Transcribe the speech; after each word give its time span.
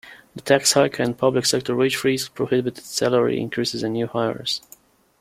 The 0.35 0.41
tax 0.41 0.73
hike 0.73 0.97
and 0.97 1.15
public 1.15 1.45
sector 1.45 1.75
wage 1.75 1.95
freeze 1.95 2.27
prohibited 2.27 2.83
salary 2.83 3.39
increases 3.39 3.83
and 3.83 3.93
new 3.93 4.07
hires. 4.07 4.61